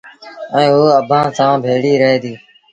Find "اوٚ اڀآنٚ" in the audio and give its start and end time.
0.77-1.33